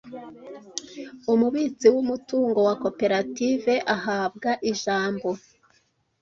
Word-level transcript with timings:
umubitsi 1.33 1.87
w 1.93 1.95
umutungo 2.03 2.59
wa 2.67 2.75
koperative 2.83 3.73
Ahabwa 3.95 4.51
ijambo 4.71 5.29